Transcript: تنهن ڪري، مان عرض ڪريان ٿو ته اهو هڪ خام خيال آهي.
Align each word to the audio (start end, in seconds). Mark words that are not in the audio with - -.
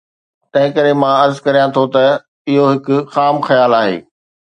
تنهن 0.51 0.71
ڪري، 0.77 0.93
مان 1.01 1.13
عرض 1.23 1.37
ڪريان 1.45 1.69
ٿو 1.75 1.83
ته 1.93 2.05
اهو 2.49 2.63
هڪ 2.71 2.85
خام 3.13 3.35
خيال 3.47 3.71
آهي. 3.81 3.97